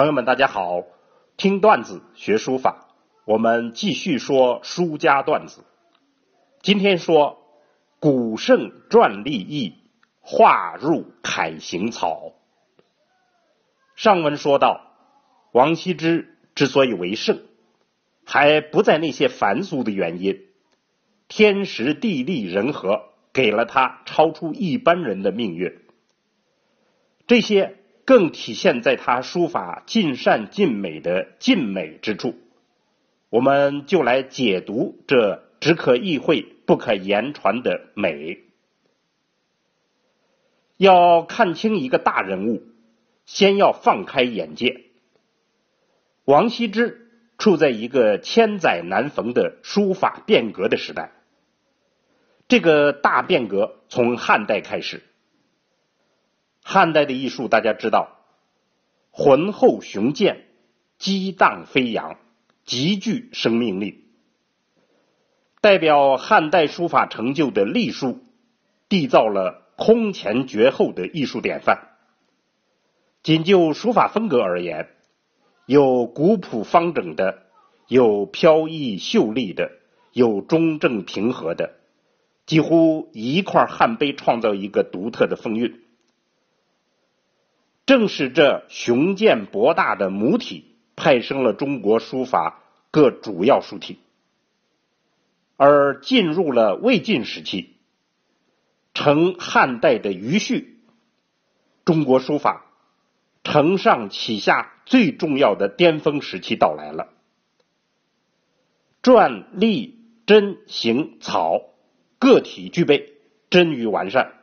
[0.00, 0.86] 朋友们，大家好！
[1.36, 2.88] 听段子学书法，
[3.26, 5.62] 我们继续说书家段子。
[6.62, 7.42] 今天说
[7.98, 9.74] 古圣传立意，
[10.20, 12.32] 化入楷行草。
[13.94, 14.80] 上文说到，
[15.52, 17.42] 王羲之之所以为圣，
[18.24, 20.46] 还不在那些凡俗的原因，
[21.28, 23.02] 天时地利人和
[23.34, 25.78] 给了他超出一般人的命运。
[27.26, 27.76] 这些。
[28.10, 32.34] 更体现在他书法尽善尽美的尽美之处，
[33.28, 38.40] 我们就来解读这只可意会不可言传的美。
[40.76, 42.64] 要看清一个大人物，
[43.26, 44.86] 先要放开眼界。
[46.24, 51.12] 王羲之处在一个千载难逢的书法变革的时代，
[52.48, 55.00] 这个大变革从汉代开始。
[56.62, 58.18] 汉代的艺术，大家知道，
[59.10, 60.46] 浑厚雄健，
[60.98, 62.16] 激荡飞扬，
[62.64, 64.04] 极具生命力。
[65.60, 68.20] 代表汉代书法成就的隶书，
[68.88, 71.88] 缔造了空前绝后的艺术典范。
[73.22, 74.88] 仅就书法风格而言，
[75.66, 77.42] 有古朴方整的，
[77.88, 79.72] 有飘逸秀丽的，
[80.12, 81.74] 有中正平和的，
[82.46, 85.79] 几乎一块汉碑创造一个独特的风韵。
[87.90, 93.98] 正是这雄健博大的母体派生了中国书法各主要书体，
[95.56, 97.78] 而进入了魏晋时期，
[98.94, 100.78] 成汉代的余绪，
[101.84, 102.64] 中国书法
[103.42, 107.08] 承上启下最重要的巅峰时期到来了。
[109.02, 111.60] 篆、隶、真、行、草
[112.20, 113.14] 个体具备，
[113.50, 114.34] 臻于完善，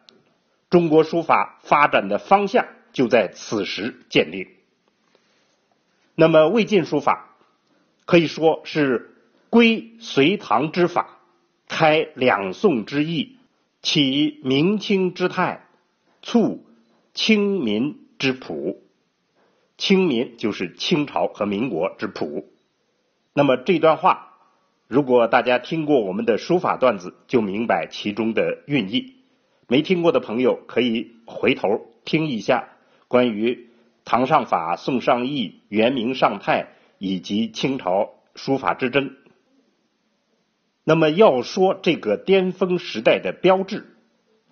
[0.69, 2.67] 中国书法发展的方向。
[2.97, 4.47] 就在此时建立。
[6.15, 7.37] 那么魏晋书法
[8.05, 9.13] 可以说是
[9.51, 11.19] 归隋唐之法，
[11.67, 13.37] 开两宋之意，
[13.83, 15.67] 起明清之态，
[16.23, 16.65] 促
[17.13, 18.81] 清民之朴。
[19.77, 22.49] 清民就是清朝和民国之朴。
[23.31, 24.39] 那么这段话，
[24.87, 29.17] 如果大家听过我们的书法段子，就明白其中的寓意。
[29.67, 32.69] 没听过的朋友可以回头听一下。
[33.07, 33.69] 关于
[34.05, 39.15] 唐上法、宋上意、元明上泰以及清朝书法之争，
[40.83, 43.85] 那么要说这个巅峰时代的标志，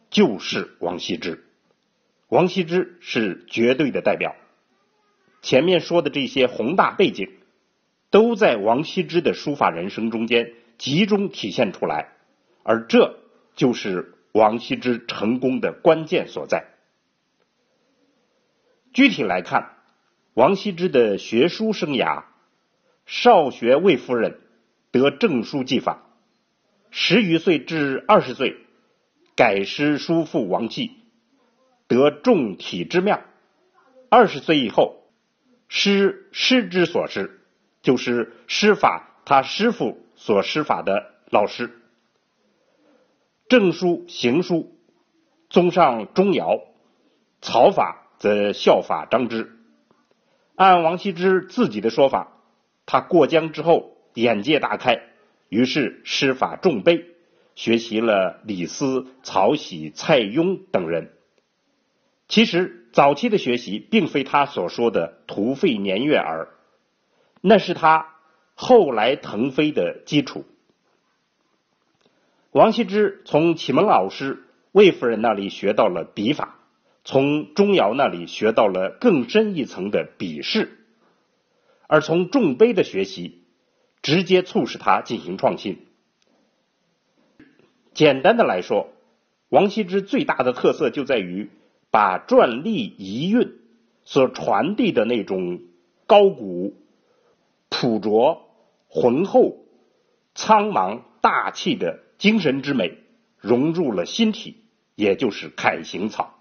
[0.09, 1.43] 就是王羲之。
[2.27, 4.35] 王羲之是绝对的代表。
[5.41, 7.29] 前面说的这些宏大背景，
[8.09, 12.09] 都在王羲之的书法人生中间集中体现出来，
[12.63, 13.19] 而这
[13.55, 16.74] 就是王羲之成功的关键所在。
[18.95, 19.73] 具体来看，
[20.35, 22.23] 王羲之的学书生涯，
[23.05, 24.39] 少学魏夫人，
[24.89, 26.03] 得正书技法，
[26.91, 28.55] 十余岁至二十岁，
[29.35, 30.91] 改师书赋王继，
[31.89, 33.21] 得重体之妙。
[34.09, 35.03] 二十岁以后，
[35.67, 37.41] 师师之所师，
[37.81, 41.81] 就是师法他师傅所师法的老师。
[43.49, 44.73] 正书、行书，
[45.49, 46.61] 综上钟繇，
[47.41, 48.03] 草法。
[48.25, 49.51] 则效法张芝。
[50.55, 52.31] 按王羲之自己的说法，
[52.87, 54.99] 他过江之后眼界大开，
[55.47, 57.05] 于是师法重碑，
[57.53, 61.11] 学习了李斯、曹玺、蔡邕等人。
[62.27, 66.47] 其实早期的学习并非他所说的徒费年月耳，
[67.41, 68.15] 那是他
[68.55, 70.45] 后来腾飞的基础。
[72.49, 76.55] 王羲之从启蒙老师魏夫人那里学到了笔法。
[77.07, 80.79] 从钟繇那里学到了更深一层的笔势，
[81.87, 83.43] 而从重碑的学习，
[84.01, 85.85] 直接促使他进行创新。
[87.93, 88.89] 简单的来说，
[89.49, 91.51] 王羲之最大的特色就在于
[91.91, 93.59] 把篆隶遗韵
[94.03, 95.59] 所传递的那种
[96.07, 96.75] 高古、
[97.69, 98.49] 朴拙、
[98.87, 99.59] 浑厚、
[100.33, 102.97] 苍茫、大气的精神之美
[103.37, 104.63] 融入了心体，
[104.95, 106.34] 也就是楷行草。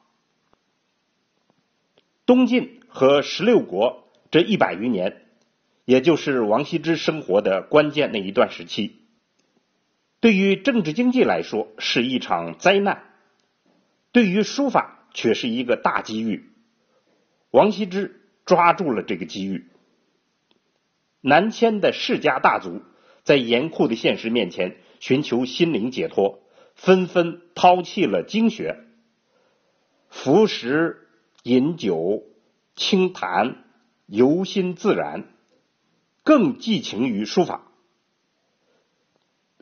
[2.27, 5.27] 东晋和十六国这一百余年，
[5.85, 9.03] 也就是王羲之生活的关键那一段时期，
[10.21, 13.03] 对于政治经济来说是一场灾难，
[14.11, 16.51] 对于书法却是一个大机遇。
[17.51, 19.67] 王羲之抓住了这个机遇。
[21.21, 22.81] 南迁的世家大族
[23.23, 26.41] 在严酷的现实面前，寻求心灵解脱，
[26.75, 28.79] 纷纷抛弃了经学，
[30.09, 31.03] 服食。
[31.45, 32.23] 饮酒、
[32.75, 33.65] 清谈、
[34.07, 35.29] 由心自然，
[36.23, 37.71] 更寄情于书法，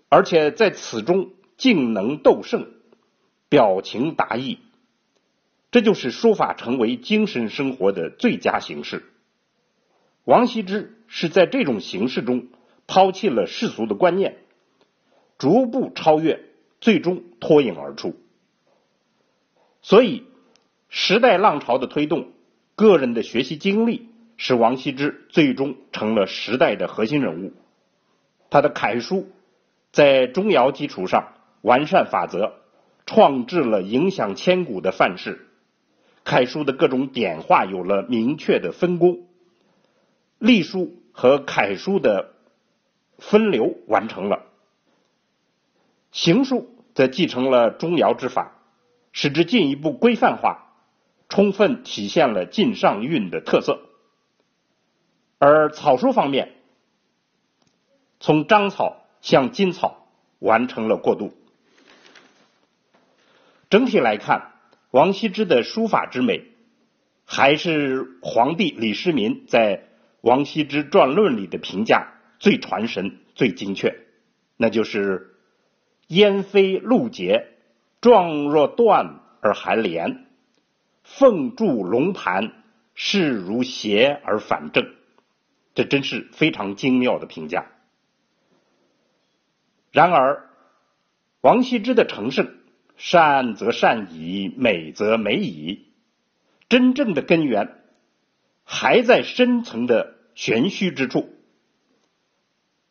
[0.08, 2.70] 而且在此中竟能斗胜，
[3.48, 4.60] 表情达意，
[5.72, 9.02] 这就是书法成为精神生活的最佳形式。
[10.22, 12.46] 王羲之是在这种形式中
[12.86, 14.36] 抛弃了世俗的观念，
[15.36, 16.44] 逐步超越，
[16.80, 18.14] 最终脱颖而出。
[19.82, 20.22] 所以，
[20.94, 22.28] 时代浪潮的推动，
[22.76, 24.10] 个人的学习经历。
[24.38, 27.52] 使王羲之最终成了时代的核心人物。
[28.50, 29.30] 他的楷书
[29.92, 32.54] 在钟繇基础上完善法则，
[33.06, 35.46] 创制了影响千古的范式。
[36.24, 39.26] 楷书的各种点画有了明确的分工，
[40.38, 42.32] 隶书和楷书的
[43.18, 44.46] 分流完成了。
[46.10, 48.54] 行书则继承了钟繇之法，
[49.12, 50.71] 使之进一步规范化，
[51.32, 53.80] 充分体现了晋上韵的特色。
[55.38, 56.52] 而草书方面，
[58.20, 60.06] 从章草向金草
[60.40, 61.32] 完成了过渡。
[63.70, 64.52] 整体来看，
[64.90, 66.44] 王羲之的书法之美，
[67.24, 69.78] 还是皇帝李世民在
[70.20, 74.00] 《王羲之传论》里的评价最传神、最精确，
[74.58, 75.34] 那就是
[76.08, 77.46] “烟飞露结，
[78.02, 80.26] 状若断而还连；
[81.02, 82.52] 凤柱龙盘，
[82.94, 84.94] 势如邪而反正。”
[85.74, 87.66] 这真是非常精妙的评价。
[89.90, 90.50] 然而，
[91.40, 92.54] 王羲之的成圣，
[92.96, 95.86] 善则善矣，美则美矣，
[96.68, 97.78] 真正的根源
[98.64, 101.28] 还在深层的玄虚之处。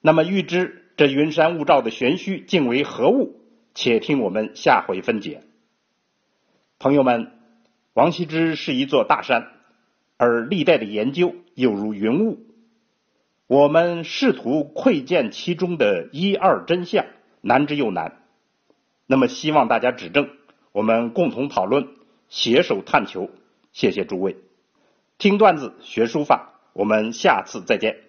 [0.02, 3.42] 那么，欲知这云山雾罩的玄虚竟为何物？
[3.74, 5.44] 且听我们下回分解。
[6.78, 7.32] 朋友们，
[7.94, 9.50] 王羲之是一座大山，
[10.18, 12.40] 而历代的研究又如云雾。
[13.48, 17.06] 我们试图窥见其中的一二真相，
[17.42, 18.24] 难之又难。
[19.08, 20.30] 那么，希望大家指正，
[20.72, 21.90] 我们共同讨论，
[22.30, 23.30] 携手探求。
[23.74, 24.38] 谢谢诸位，
[25.18, 28.01] 听段子学书法，我们下次再见。